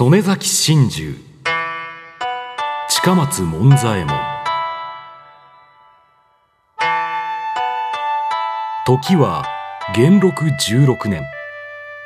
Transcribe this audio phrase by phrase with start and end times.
[0.00, 1.14] 曽根崎真珠
[2.88, 4.16] 近松門左衛門。
[8.86, 9.44] 時は
[9.94, 11.22] 元禄16年。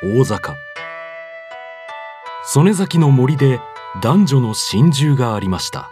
[0.03, 0.55] 大阪
[2.43, 3.61] 曽根崎の森で
[4.01, 5.89] 男女の心中がありました。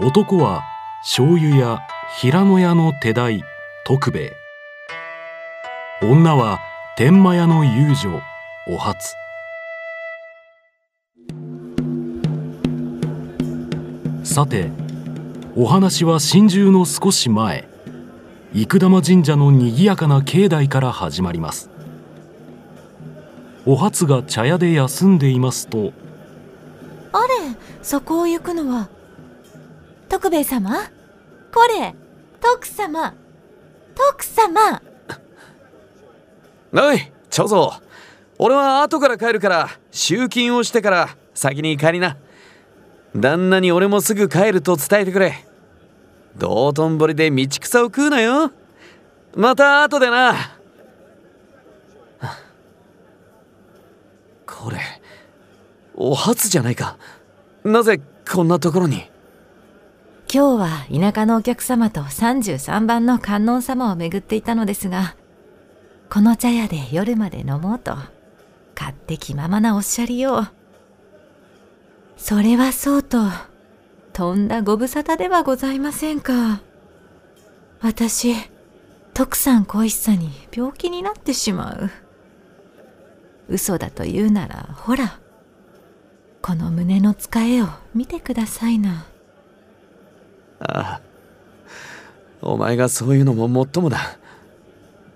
[0.00, 0.62] 男は
[1.02, 1.86] 醤油屋
[2.18, 3.44] 平野屋の手代
[3.84, 4.32] 徳兵衛。
[6.00, 6.60] 女は
[6.96, 8.22] 天満屋の遊女
[8.68, 9.14] お初。
[14.38, 14.70] さて
[15.56, 17.68] お話は心中の少し前。
[18.54, 21.70] 生玉神社のにぎやかな境内から始まります。
[23.66, 25.92] お初が茶屋で休んでいますと
[27.12, 28.88] あれそこを行くのは
[30.08, 30.70] 徳兵衛様？
[31.52, 31.96] これ
[32.40, 33.14] 徳様。
[33.96, 34.80] 徳様。
[36.72, 37.80] おい長蔵
[38.38, 42.16] 俺は後から帰るから集金をしてから先に帰りな
[43.16, 45.44] 旦那に俺もすぐ帰ると伝えてくれ。
[46.36, 48.52] 道頓堀で道草を食うなよ。
[49.34, 50.34] また後でな。
[54.46, 54.78] これ
[55.94, 56.98] お初じゃないか。
[57.64, 59.10] なぜこんなところに？
[60.32, 65.16] 今日は田舎のお客様と33番の観音様を巡っていたのですが
[66.10, 67.96] この茶屋で夜まで飲もうと
[68.76, 70.57] 勝手気ままなおっしゃりよう。
[72.18, 73.18] それはそうと
[74.12, 76.60] とんだご無沙汰ではございませんか。
[77.80, 78.34] 私
[79.14, 81.90] 徳さん恋しさに病気になってしまう。
[83.48, 85.20] 嘘だと言うならほら
[86.42, 89.06] この胸の使えを見てくださいな。
[90.60, 91.00] ああ
[92.42, 94.18] お前がそういうのももっともだ。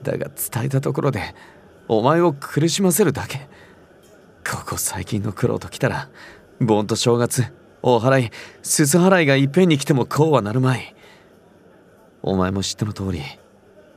[0.02, 1.34] だが伝えたところで
[1.88, 3.48] お前を苦しませるだけ。
[4.48, 6.08] ここ最近の苦労ときたら
[6.60, 7.44] 盆と正月
[7.82, 8.30] お祓い
[8.62, 10.94] すす払いがいっぺんに来てもこうはなるまい。
[12.22, 13.20] お前も知っての通り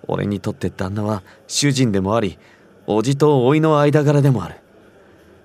[0.07, 2.39] 俺にとって旦那は主人でもあり
[2.87, 4.55] 叔父と甥の間柄でもある。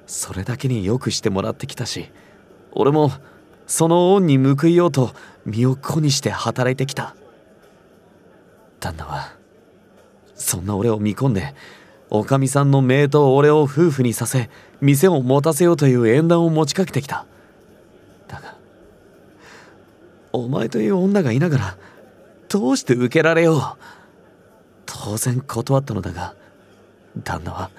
[0.07, 2.11] それだけによくしてもらってきたし
[2.73, 3.13] 俺も
[3.67, 5.13] その恩に報いようと
[5.45, 7.15] 身を粉にして働いてきた。
[8.81, 9.35] 旦那は
[10.35, 11.55] そんな俺を見込んで
[12.09, 14.49] おかみさんの姪と俺を夫婦にさせ
[14.81, 17.27] 店を持たせようという縁談を持ちかけてきた。
[18.29, 18.55] だが
[20.33, 21.77] お前という女がいながら
[22.49, 23.61] どうして受けられよう。
[24.87, 26.35] 当然断ったのだが
[27.23, 27.71] 旦那は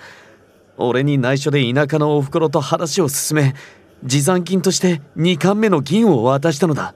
[0.78, 3.56] 俺に内緒で田舎のおふくろと話を進め
[4.04, 6.96] 持参金として2貫目の銀を渡したのだ。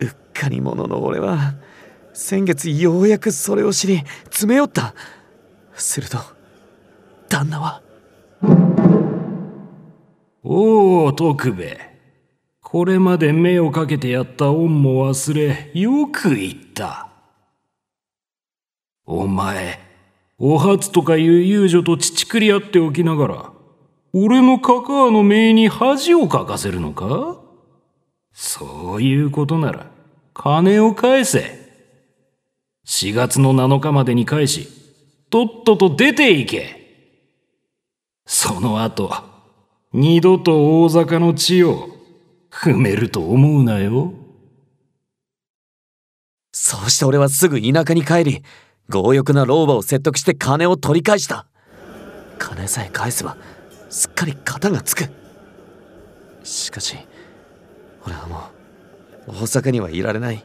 [0.00, 1.54] うっかり者の俺は
[2.12, 4.94] 先月ようやくそれを知り詰め寄った。
[5.74, 6.18] すると
[7.28, 7.80] 旦那は
[10.44, 11.78] おお徳兵衛。
[12.60, 17.08] これまで目をかけてやった恩も忘れよく言った。
[19.04, 19.78] お前
[20.38, 23.52] お初とかいう遊女と乳くり合っておきながら
[24.12, 27.40] 俺のカカアの命に恥をかかせるのか？
[28.32, 29.86] そういうことなら
[30.34, 31.60] 金を返せ。
[32.86, 34.68] 4月の7日までに返し
[35.30, 36.82] とっとと出て行け。
[38.26, 39.12] その後
[39.94, 41.90] 二度と大阪の地を
[42.50, 44.14] 踏めると思うなよ。
[46.52, 48.42] そうして俺はすぐ田舎に帰り
[48.88, 51.46] 強欲な老婆を説得して金を取り返した。
[52.38, 53.36] 金さえ返せば
[53.90, 55.10] すっかり型がつく。
[56.42, 56.96] しかし
[58.06, 58.50] 俺はも
[59.28, 60.42] う大阪にはいられない。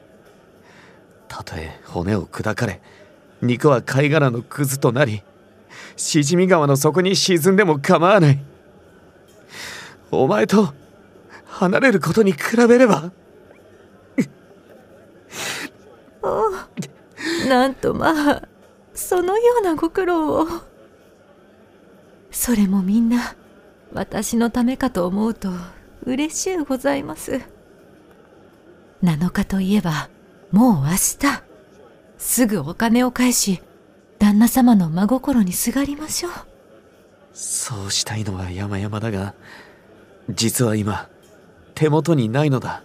[1.30, 2.82] たとえ骨を砕かれ
[3.42, 5.22] 肉は貝殻のくずとなり
[5.96, 8.57] しじみ川の底に沈んでも構わない。
[10.12, 10.74] お前と
[11.46, 13.12] 離れることに比べれば。
[17.48, 18.42] なんとまあ
[18.94, 20.48] そのようなご苦労を。
[22.32, 23.36] それもみんな
[23.94, 25.50] 私のためかと思うと
[26.04, 27.42] 嬉しゅうございます。
[29.04, 30.10] 7日といえば
[30.52, 31.18] もう明日
[32.18, 33.62] すぐお金を返し
[34.20, 36.32] 旦那様の真心にすがりましょう。
[37.34, 39.36] そうしたいのは山々だが
[40.30, 41.08] 実は今
[41.76, 42.84] 手元にないのだ。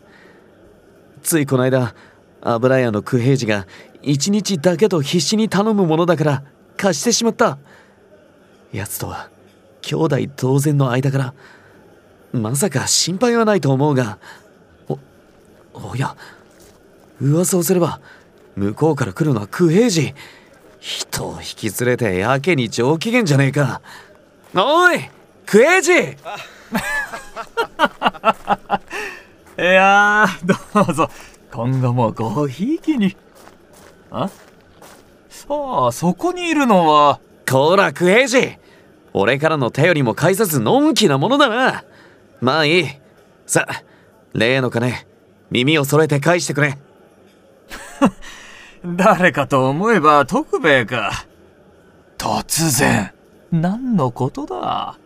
[1.23, 1.95] ついこの間
[2.41, 3.67] 油屋の九平次が
[4.03, 6.43] 一日だけと必死に頼むものだから
[6.77, 7.59] 貸してしまった。
[8.73, 9.31] 奴とは
[9.83, 11.35] 兄弟同然の間から
[12.33, 14.19] まさか心配はないと思うが
[14.89, 14.99] お
[15.75, 16.17] おや
[17.21, 18.01] 噂をすれば
[18.57, 20.15] 向こうから来るのは九平次。
[20.81, 23.81] 人を引き連れてやけに上機嫌じゃねえか。
[24.53, 24.99] おい
[25.47, 25.93] クエイジ
[29.59, 31.09] いやー、どうぞ、
[31.53, 33.17] 今後もごひいきに。
[34.11, 34.29] あ？
[35.49, 38.59] ああ、そこにいるのは、こらクエイジ
[39.13, 41.85] 俺からの頼りも返さずのんきなものだな。
[42.41, 42.87] まあいい。
[43.47, 43.67] さ
[44.33, 45.07] 例の金
[45.51, 46.79] 耳を揃えて返してくれ。
[48.85, 51.27] 誰かと思えば徳兵衛か。
[52.17, 53.13] 突然、
[53.51, 54.97] 何のことだ？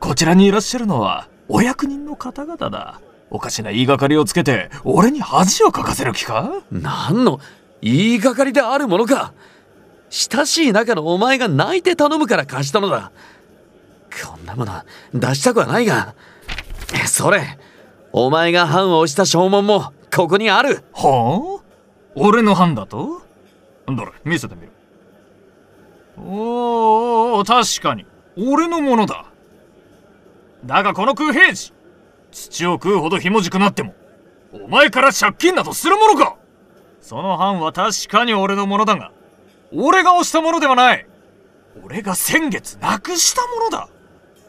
[0.00, 3.00] こちらにいらっしゃるのは、お役人の方々だ。
[3.30, 6.62] おかしな言いがかりをつけて、俺に恥をかかせる気か？
[6.70, 7.40] 何の
[7.82, 9.32] 言いがかりであるものか。
[10.08, 13.10] 親しい仲のお前が泣いて頼むから貸したのだ。
[14.24, 14.72] こんなもの
[15.12, 16.14] 出したくはないが。
[17.06, 17.58] それ
[18.12, 20.84] お前が判を押した証文もここにある。
[20.92, 21.64] はあ？
[22.14, 23.22] 俺の班だと？
[23.86, 24.70] どれ見せてみる。
[26.18, 28.06] おーおー確かに。
[28.36, 29.26] 俺のものだ
[30.66, 31.72] だがこの空平時
[32.32, 33.94] 土を食うほどひもじくなっても
[34.52, 36.36] お前から借金などするものか。
[37.00, 39.12] その班は確かに俺のものだが
[39.72, 41.06] 俺が押したものではない。
[41.84, 43.88] 俺が先月なくしたものだ。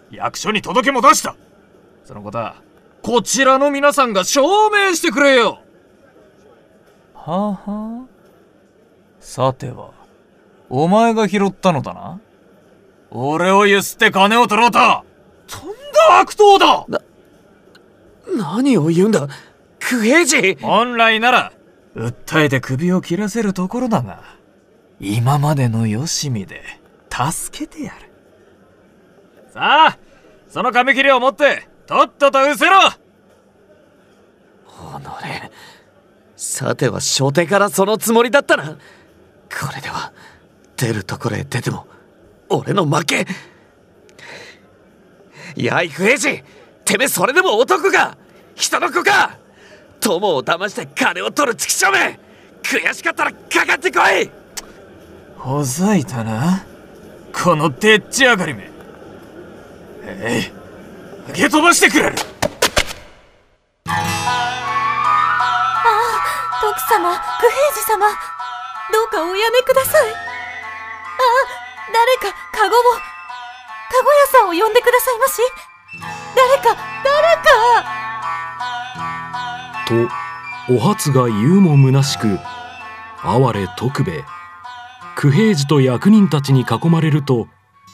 [0.09, 1.35] 役所に届けも出した。
[2.03, 2.55] そのことは
[3.03, 5.59] こちらの皆さんが証明してくれよ。
[7.13, 8.01] はあは。
[8.01, 8.05] あ
[9.19, 9.91] さては
[10.69, 12.19] お前が拾ったのだな。
[13.11, 14.79] 俺をゆすって金を取ろうと
[15.47, 15.69] とん
[16.09, 16.85] だ悪党だ！
[18.35, 19.27] 何を言うんだ？
[19.79, 20.55] クエイジ？
[20.61, 21.53] 本来なら
[21.95, 24.23] 訴えて首を切らせるところだが
[24.99, 26.61] 今までのよしみで
[27.09, 28.11] 助けてやる。
[29.51, 29.97] さあ
[30.49, 32.77] その紙切れを持ってとっとと失せろ！
[32.89, 32.97] 己。
[36.35, 38.65] さては初手からそのつもりだったな。
[38.65, 38.77] こ
[39.73, 40.11] れでは
[40.75, 41.87] 出るところへ出ても
[42.49, 43.25] 俺の負け
[45.65, 46.43] やいクエイジ
[46.85, 48.15] てめえそれでも男か？
[48.55, 49.37] 人の子か？
[49.99, 52.19] 友を騙して金を取る畜生め
[52.61, 54.29] 悔しかったらかかってこい！
[55.37, 56.65] ほざいたな。
[57.33, 58.69] このでっち上がりめ。
[60.03, 60.51] え
[61.27, 62.15] い受け飛ばしてくれる。
[62.15, 62.25] 徳
[66.89, 68.07] 様九平次様。
[68.91, 70.09] どうかおやめください。
[70.09, 70.13] あ
[71.93, 72.79] 誰かカゴを
[73.89, 75.41] 屋さんを呼んでくださいまし。
[76.35, 77.47] 誰か誰か。
[79.87, 82.39] とお初が言うも虚しく
[83.23, 84.23] 哀れ徳兵衛。
[85.15, 87.47] 九平次と役人たちに囲まれると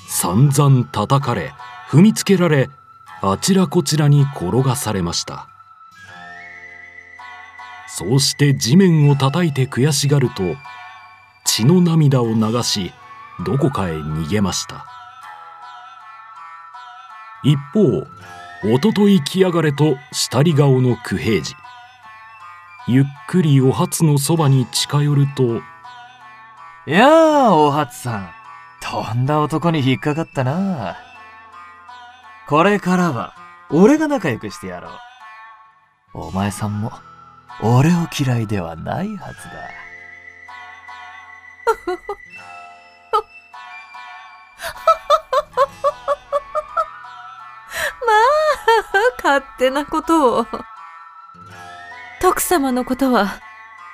[0.10, 1.54] 散々叩かれ
[1.88, 2.70] 踏みつけられ
[3.22, 5.48] あちらこちらに転がされました。
[7.88, 10.56] そうして地面を叩いて悔しがると
[11.46, 12.92] 血の涙を流し
[13.46, 14.86] どこかへ逃げました。
[17.44, 18.08] 一方
[18.66, 21.56] おととい来やがれと下り顔の九平次。
[22.88, 25.62] ゆっくりお初のそばに近寄ると
[26.86, 28.30] やあお初さん。
[28.82, 30.98] とんだ男に引っかかったな。
[32.48, 33.36] これからは
[33.70, 34.92] 俺が仲良くしてやろう。
[36.28, 36.92] お前さんも
[37.62, 39.54] 俺を嫌いではないはずだ。
[49.24, 50.48] 勝手なことを。
[52.22, 53.40] 徳様のことは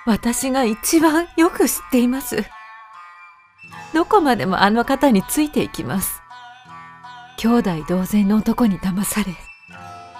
[0.05, 2.43] 私が一番よく知っています。
[3.93, 6.21] どこまでもあの方についていきます。
[7.38, 9.33] 兄弟同然の男に騙され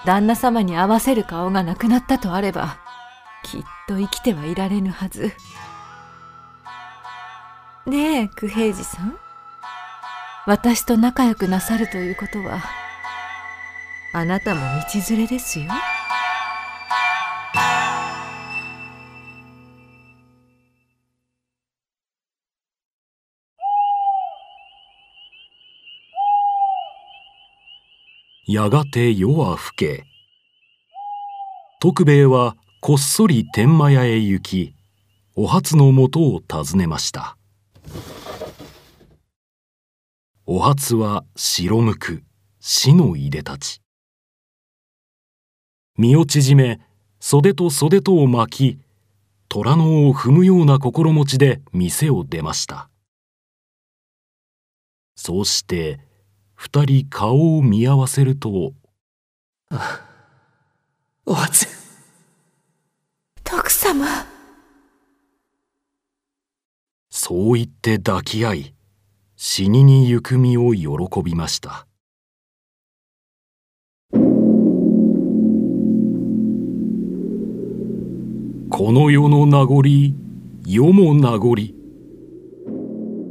[0.06, 2.78] 旦那様に合わせる顔がなくなったとあれば
[3.42, 5.32] きっと生きてはいられぬはず。
[7.86, 9.16] ねえ九平次さん。
[10.46, 12.62] 私と仲良くなさるということは
[14.12, 14.66] あなたも道
[15.10, 15.66] 連れですよ。
[28.48, 30.04] やがて夜は更け
[31.80, 34.74] 徳兵衛はこっそり天満屋へ行き
[35.36, 37.36] お初のもとを訪ねました。
[40.46, 42.24] お初は白むく
[42.58, 43.80] 死のいでたち。
[45.96, 46.80] 身を縮め
[47.20, 48.78] 袖と袖とを巻き
[49.48, 52.88] 虎の尾を踏むような心持ちで店を出ました。
[55.16, 56.00] そうして
[56.54, 58.72] 二人顔を見合わせると
[61.26, 61.66] お初
[63.44, 64.06] 徳様。
[67.10, 68.74] そう言って抱き合い
[69.36, 71.86] 死にに行く身を喜びました
[78.72, 79.82] この世の名残
[80.64, 81.56] 世も名残。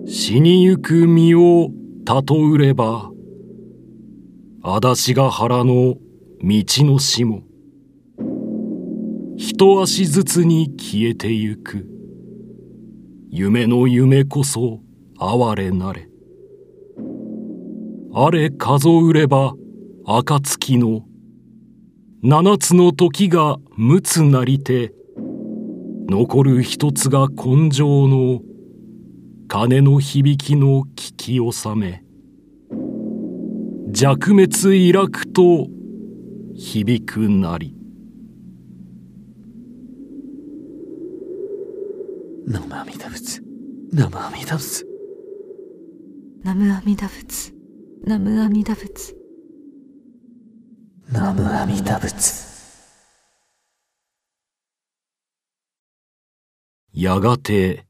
[0.06, 1.70] 死にゆく身を
[2.04, 3.10] たとうれば
[4.62, 6.00] 足立が原の道
[6.44, 7.44] の霜
[9.38, 11.88] 一足ずつに消えてゆく。
[13.30, 14.82] 夢の夢こそ
[15.18, 16.10] 哀れなれ。
[18.14, 19.54] あれ数うれば
[20.06, 21.06] 暁の
[22.22, 24.99] 七つの時がむつなりて
[26.10, 28.42] 残る一つが根性の
[29.48, 32.04] 鐘の響きの聞き納め。
[33.92, 35.68] 弱滅イラクと
[36.56, 37.76] 響くなり。
[42.48, 43.44] 南無阿弥陀仏。
[43.92, 44.86] 南無阿弥陀仏。
[46.44, 47.54] 南無阿弥陀仏。
[48.04, 49.16] 南無阿弥陀仏。
[51.12, 52.49] 南無阿弥陀仏
[57.02, 57.86] やがて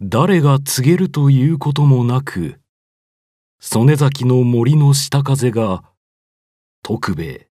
[0.00, 2.60] 誰が告げるということもなく
[3.58, 5.82] 曽根崎の森の下風が
[6.84, 7.48] 徳兵衛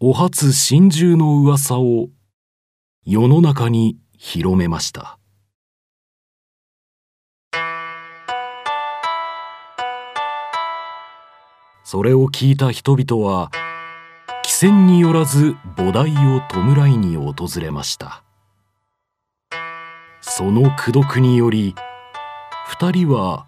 [0.00, 2.08] お初心中の噂を
[3.06, 5.20] 世の中に広めました。
[11.84, 13.52] それを聞いた人々は
[14.44, 18.23] 汽船によらず菩提を弔いに訪れました。
[20.36, 21.76] その功徳により
[22.66, 23.46] 二人は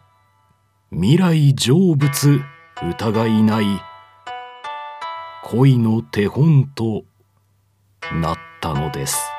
[0.92, 2.40] 未来成仏
[2.80, 3.64] 疑いない
[5.42, 7.02] 恋の手本と
[8.22, 9.35] なったのです。